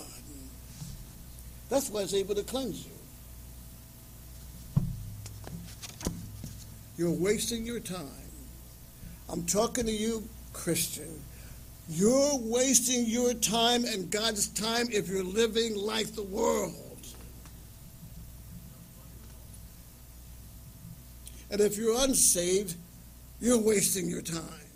[1.69, 2.91] That's why it's able to cleanse you.
[6.97, 8.07] You're wasting your time.
[9.29, 10.23] I'm talking to you,
[10.53, 11.21] Christian.
[11.89, 16.73] You're wasting your time and God's time if you're living like the world.
[21.49, 22.75] And if you're unsaved,
[23.39, 24.66] you're wasting your time.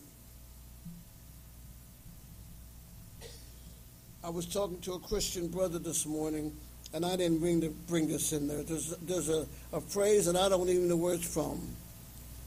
[4.24, 6.56] I was talking to a Christian brother this morning,
[6.94, 8.62] and I didn't bring, to bring this in there.
[8.62, 11.60] There's, there's a, a phrase, and I don't even know where it's from.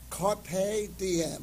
[0.08, 1.42] Carpe diem.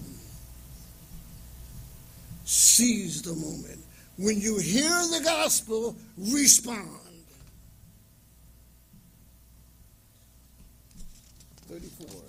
[2.45, 3.79] Seize the moment.
[4.17, 6.87] When you hear the gospel, respond.
[11.67, 12.21] 34.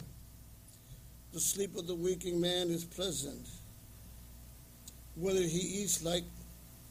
[1.33, 3.49] The sleep of the waking man is pleasant,
[5.15, 6.25] whether he eats like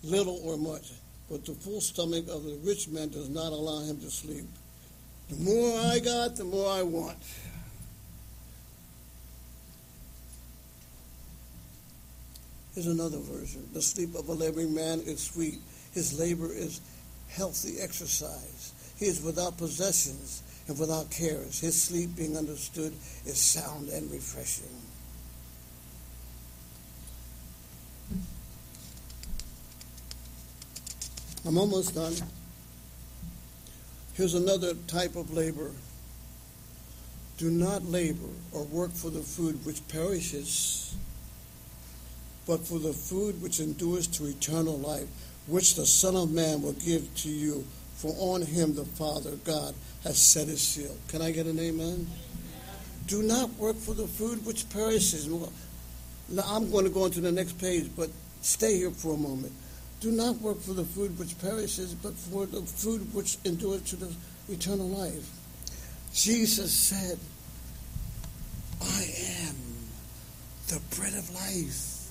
[0.03, 0.91] little or much,
[1.31, 4.45] but the full stomach of the rich man does not allow him to sleep.
[5.29, 7.17] The more I got, the more I want.
[12.75, 13.65] Here's another version.
[13.71, 15.59] The sleep of a laboring man is sweet.
[15.93, 16.81] His labor is
[17.29, 18.73] healthy exercise.
[18.97, 21.61] He is without possessions and without cares.
[21.61, 22.91] His sleep, being understood,
[23.25, 24.67] is sound and refreshing.
[31.45, 32.13] I'm almost done.
[34.13, 35.71] Here's another type of labor.
[37.37, 40.95] Do not labor or work for the food which perishes,
[42.45, 45.07] but for the food which endures to eternal life,
[45.47, 47.65] which the Son of Man will give to you,
[47.95, 49.73] for on him the Father God
[50.03, 50.95] has set his seal.
[51.07, 52.05] Can I get an amen?
[53.07, 55.27] Do not work for the food which perishes.
[55.27, 58.11] Now I'm going to go into the next page, but
[58.41, 59.53] stay here for a moment.
[60.01, 63.95] Do not work for the food which perishes, but for the food which endures to
[63.95, 64.11] the
[64.49, 65.29] eternal life.
[66.11, 67.19] Jesus said,
[68.81, 69.03] I
[69.47, 69.55] am
[70.67, 72.09] the bread of life.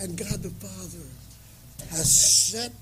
[0.00, 1.06] And God the Father
[1.90, 2.72] has set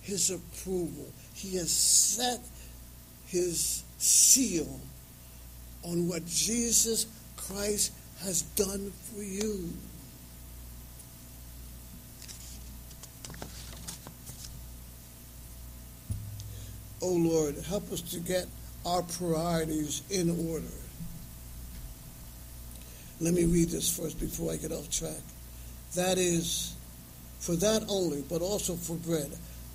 [0.00, 1.06] his approval.
[1.34, 2.40] He has set
[3.26, 4.80] his seal
[5.82, 7.92] on what Jesus Christ
[8.24, 9.70] has done for you.
[17.00, 18.46] Oh Lord, help us to get
[18.84, 20.66] our priorities in order.
[23.20, 25.20] Let me read this first before I get off track.
[25.94, 26.74] That is,
[27.40, 29.30] for that only, but also for bread.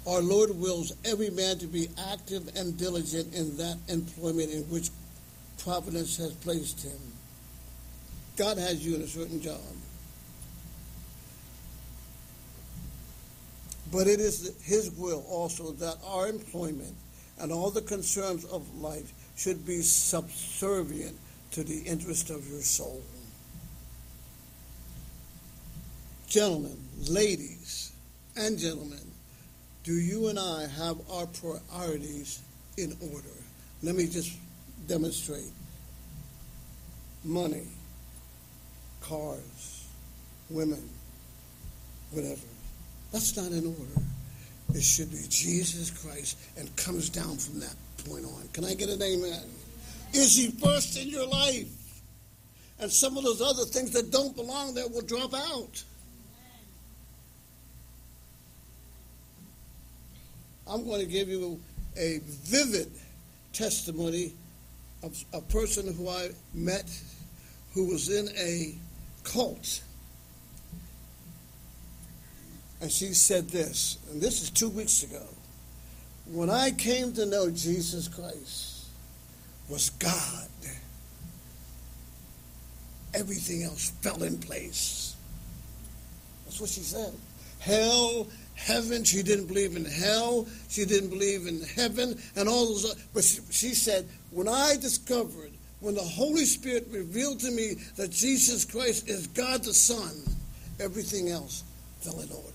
[0.06, 4.90] Our Lord wills every man to be active and diligent in that employment in which
[5.60, 7.13] providence has placed him.
[8.38, 9.60] God has you in a certain job.
[13.92, 16.96] But it is His will also that our employment
[17.40, 21.18] and all the concerns of life should be subservient
[21.52, 23.02] to the interest of your soul.
[26.28, 26.78] Gentlemen,
[27.08, 27.92] ladies,
[28.36, 29.12] and gentlemen,
[29.84, 32.42] do you and I have our priorities
[32.78, 33.28] in order?
[33.84, 34.36] Let me just
[34.88, 35.52] demonstrate.
[37.24, 37.68] Money,
[39.04, 39.88] cars,
[40.50, 40.90] women,
[42.12, 42.42] whatever.
[43.12, 44.02] That's not in order.
[44.74, 47.76] It should be Jesus Christ and comes down from that
[48.10, 48.48] point on.
[48.54, 49.44] Can I get an amen?
[50.14, 51.68] Is he first in your life?
[52.80, 55.84] And some of those other things that don't belong there will drop out.
[60.68, 61.60] I'm going to give you
[61.98, 62.92] a vivid
[63.52, 64.34] testimony
[65.04, 66.90] of a person who I met
[67.74, 68.76] who was in a
[69.24, 69.82] cult.
[72.82, 75.26] And she said this, and this is two weeks ago.
[76.26, 78.88] When I came to know Jesus Christ
[79.70, 80.48] was God,
[83.14, 85.16] everything else fell in place.
[86.46, 87.14] That's what she said.
[87.60, 89.04] Hell heaven.
[89.04, 90.48] She didn't believe in hell.
[90.70, 92.94] She didn't believe in heaven and all those.
[93.14, 95.52] But she, she said, when I discovered,
[95.84, 100.14] when the Holy Spirit revealed to me that Jesus Christ is God the Son,
[100.80, 101.66] everything else
[102.00, 102.48] fell in order.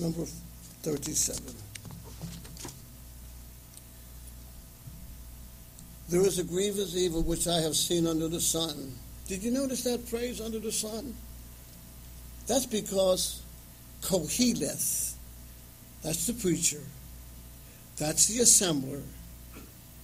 [0.00, 0.24] Number
[0.82, 1.54] 37.
[6.08, 8.92] There is a grievous evil which I have seen under the sun.
[9.28, 11.14] Did you notice that phrase, under the sun?
[12.48, 13.42] That's because
[14.02, 15.15] Koheleth,
[16.06, 16.78] that's the preacher,
[17.96, 19.02] that's the assembler,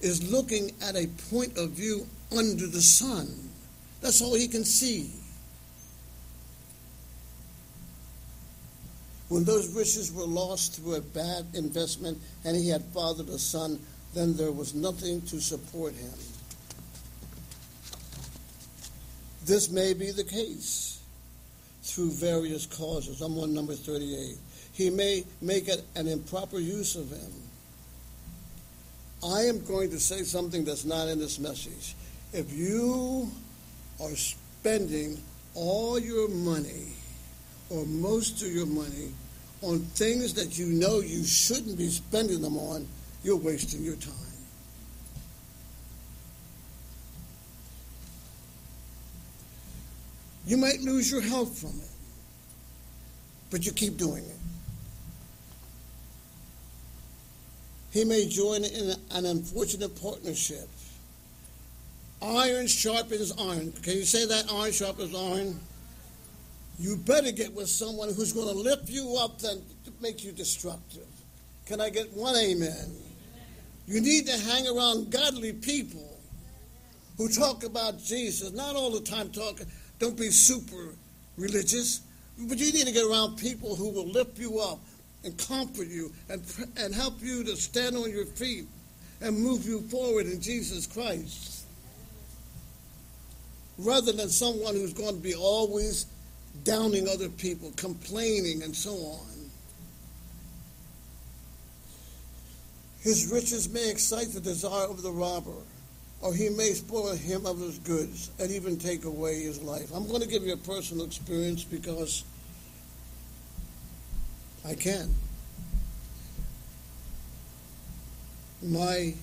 [0.01, 2.05] is looking at a point of view
[2.37, 3.33] under the sun.
[4.01, 5.11] That's all he can see.
[9.29, 13.79] When those riches were lost through a bad investment and he had fathered a son,
[14.13, 16.11] then there was nothing to support him.
[19.45, 21.01] This may be the case
[21.81, 23.21] through various causes.
[23.21, 24.37] I'm on number 38.
[24.73, 27.31] He may make it an improper use of him.
[29.23, 31.95] I am going to say something that's not in this message.
[32.33, 33.31] If you
[34.01, 35.21] are spending
[35.53, 36.87] all your money
[37.69, 39.11] or most of your money
[39.61, 42.87] on things that you know you shouldn't be spending them on,
[43.23, 44.13] you're wasting your time.
[50.45, 51.89] You might lose your health from it,
[53.49, 54.35] but you keep doing it.
[57.93, 60.67] He may join in an unfortunate partnership.
[62.23, 63.71] Iron sharpens iron.
[63.83, 64.51] Can you say that?
[64.51, 65.59] Iron sharpens iron.
[66.79, 69.61] You better get with someone who's going to lift you up than
[70.01, 71.05] make you destructive.
[71.67, 72.95] Can I get one amen?
[73.87, 76.17] You need to hang around godly people
[77.17, 79.67] who talk about Jesus, not all the time talking,
[79.99, 80.95] don't be super
[81.37, 82.01] religious,
[82.39, 84.79] but you need to get around people who will lift you up
[85.23, 86.41] and comfort you and,
[86.77, 88.65] and help you to stand on your feet
[89.21, 91.65] and move you forward in Jesus Christ.
[93.77, 96.05] Rather than someone who's going to be always
[96.63, 99.33] downing other people, complaining, and so on.
[103.01, 105.51] His riches may excite the desire of the robber,
[106.21, 109.91] or he may spoil him of his goods and even take away his life.
[109.93, 112.23] I'm going to give you a personal experience because
[114.65, 115.13] I can.
[118.61, 119.13] My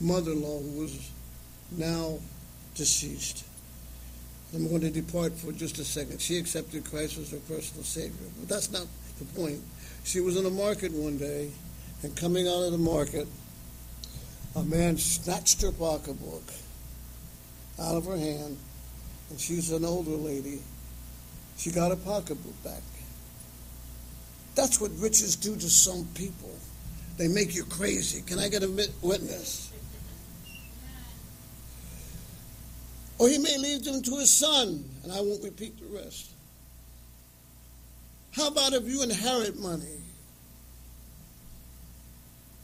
[0.00, 1.10] mother in law, who was
[1.72, 2.18] now
[2.74, 3.44] deceased,
[4.54, 6.20] I'm going to depart for just a second.
[6.20, 8.26] She accepted Christ as her personal Savior.
[8.38, 8.86] But that's not
[9.18, 9.60] the point.
[10.04, 11.50] She was in a market one day,
[12.02, 13.28] and coming out of the market,
[14.56, 16.42] a man snatched her pocketbook
[17.78, 18.58] out of her hand,
[19.30, 20.60] and she's an older lady.
[21.56, 22.82] She got her pocketbook back.
[24.60, 26.50] That's what riches do to some people.
[27.16, 28.20] They make you crazy.
[28.20, 28.68] Can I get a
[29.00, 29.72] witness?
[33.18, 36.32] Or he may leave them to his son, and I won't repeat the rest.
[38.32, 40.02] How about if you inherit money?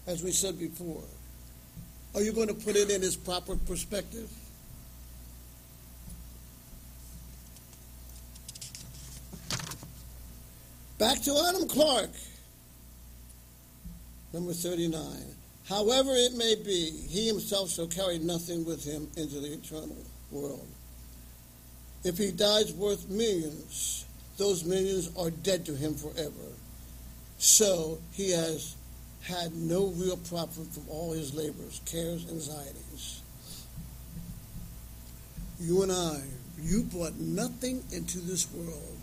[0.06, 1.02] As we said before,
[2.14, 4.30] are you going to put it in its proper perspective?
[10.98, 12.08] Back to Adam Clarke,
[14.32, 15.02] number 39.
[15.68, 19.98] However it may be, he himself shall carry nothing with him into the eternal
[20.30, 20.66] world.
[22.02, 24.06] If he dies worth millions,
[24.38, 26.54] those millions are dead to him forever.
[27.36, 28.74] So he has
[29.22, 33.20] had no real profit from all his labors, cares, anxieties.
[35.60, 36.22] You and I,
[36.58, 38.95] you brought nothing into this world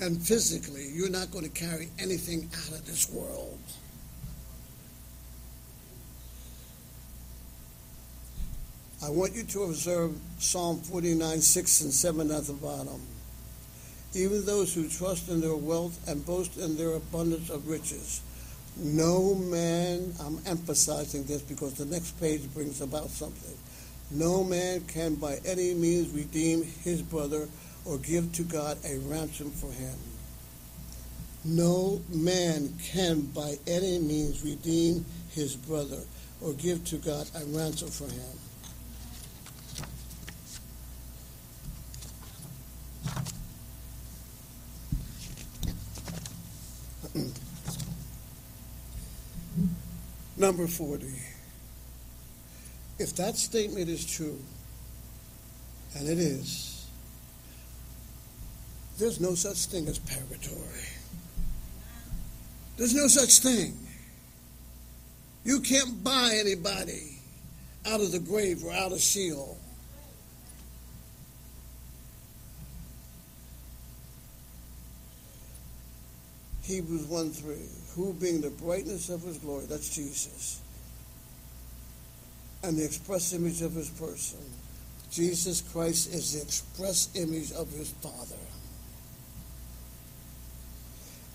[0.00, 3.58] and physically, you're not going to carry anything out of this world.
[9.04, 13.00] I want you to observe Psalm 49, 6 and 7 at the bottom.
[14.14, 18.22] Even those who trust in their wealth and boast in their abundance of riches.
[18.76, 23.56] No man, I'm emphasizing this because the next page brings about something.
[24.10, 27.48] No man can by any means redeem his brother
[27.86, 29.94] or give to God a ransom for him.
[31.44, 36.00] No man can by any means redeem his brother
[36.40, 38.38] or give to God a ransom for him.
[50.36, 51.06] Number 40.
[52.98, 54.40] If that statement is true,
[55.94, 56.75] and it is,
[58.98, 60.88] there's no such thing as purgatory.
[62.76, 63.76] There's no such thing.
[65.44, 67.18] You can't buy anybody
[67.86, 69.58] out of the grave or out of Sheol.
[76.64, 77.54] Hebrews 1 3.
[77.94, 80.60] Who being the brightness of his glory, that's Jesus,
[82.62, 84.40] and the express image of his person.
[85.10, 88.36] Jesus Christ is the express image of his Father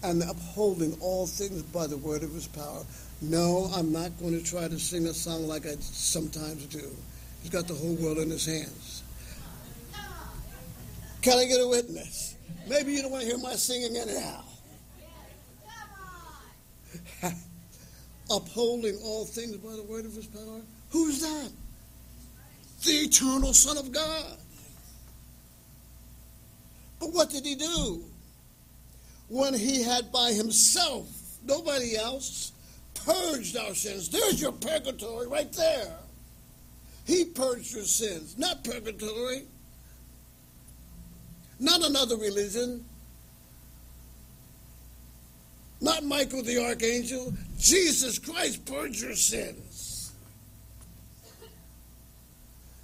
[0.04, 2.84] and upholding all things by the word of his power.
[3.22, 6.90] No, I'm not going to try to sing a song like I sometimes do.
[7.42, 9.04] He's got the whole world in his hands.
[11.22, 12.36] Can I get a witness?
[12.68, 14.44] Maybe you don't want to hear my singing anyhow.
[18.32, 20.62] Upholding all things by the word of his power.
[20.90, 21.52] Who's that?
[22.84, 24.38] The eternal Son of God.
[27.00, 28.04] But what did he do?
[29.32, 31.08] When he had by himself,
[31.46, 32.52] nobody else,
[32.94, 34.10] purged our sins.
[34.10, 35.96] There's your purgatory right there.
[37.06, 39.44] He purged your sins, not purgatory,
[41.62, 42.84] not another religion,
[45.80, 47.34] not Michael the archangel.
[47.58, 50.12] Jesus Christ purged your sins.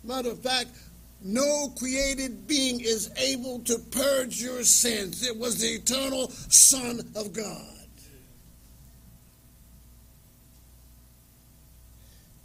[0.02, 0.70] Matter of fact,
[1.28, 5.28] no created being is able to purge your sins.
[5.28, 7.74] It was the eternal Son of God.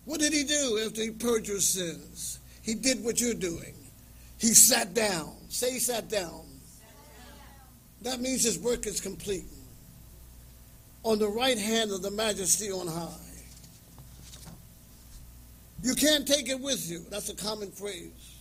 [0.04, 2.40] What did he do after he purged your sins?
[2.62, 3.74] He did what you're doing.
[4.38, 5.32] He sat down.
[5.48, 6.42] Say he sat down.
[8.02, 9.44] That means his work is complete.
[11.04, 13.08] On the right hand of the majesty on high.
[15.84, 17.04] You can't take it with you.
[17.10, 18.31] That's a common phrase.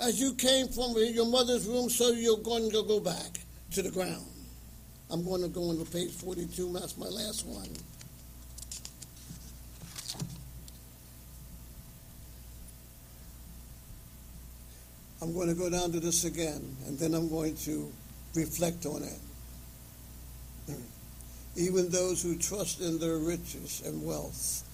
[0.00, 3.40] As you came from your mother's room, so you're going to go back
[3.72, 4.24] to the ground.
[5.10, 6.72] I'm going to go into page 42.
[6.72, 7.68] That's my last one.
[15.22, 17.92] I'm going to go down to this again, and then I'm going to
[18.34, 19.18] reflect on it.
[21.56, 24.64] even those who trust in their riches and wealth.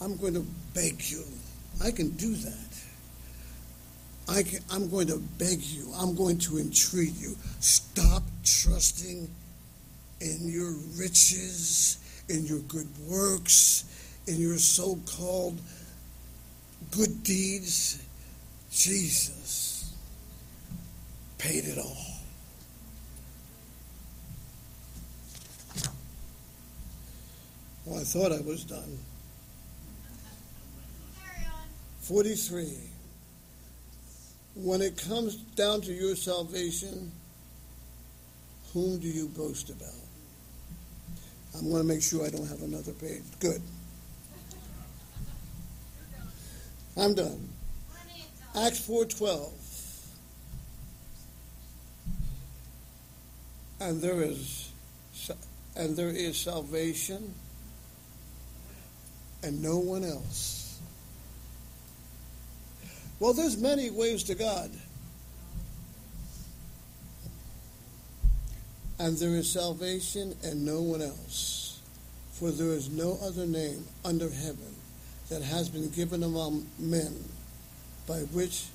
[0.00, 0.44] I'm going to
[0.74, 1.22] beg you.
[1.84, 2.67] I can do that.
[4.28, 5.90] I can, I'm going to beg you.
[5.96, 7.34] I'm going to entreat you.
[7.60, 9.28] Stop trusting
[10.20, 11.98] in your riches,
[12.28, 13.84] in your good works,
[14.26, 15.58] in your so called
[16.90, 18.02] good deeds.
[18.70, 19.94] Jesus
[21.38, 21.96] paid it all.
[27.86, 28.98] Well, I thought I was done.
[32.02, 32.87] 43.
[34.54, 37.12] When it comes down to your salvation,
[38.72, 39.88] whom do you boast about?
[41.56, 43.22] I'm going to make sure I don't have another page.
[43.40, 43.62] Good.
[46.96, 47.48] I'm done.
[48.56, 49.52] Acts 4:12.
[53.80, 54.72] And there is
[55.76, 57.34] and there is salvation
[59.44, 60.57] and no one else.
[63.20, 64.70] Well, there's many ways to God.
[69.00, 71.80] And there is salvation and no one else.
[72.32, 74.74] For there is no other name under heaven
[75.28, 77.14] that has been given among men
[78.06, 78.66] by which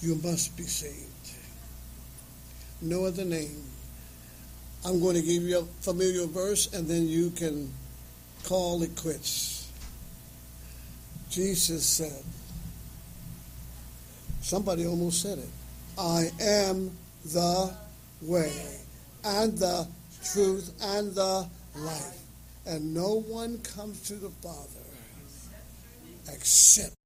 [0.00, 1.32] you must be saved.
[2.80, 3.62] No other name.
[4.84, 7.72] I'm going to give you a familiar verse and then you can
[8.44, 9.70] call it quits.
[11.30, 12.24] Jesus said,
[14.42, 15.48] somebody almost said it,
[15.98, 16.90] I am
[17.24, 17.74] the
[18.22, 18.52] way
[19.24, 19.86] and the
[20.32, 22.18] truth and the life.
[22.66, 24.84] And no one comes to the Father
[26.30, 26.97] except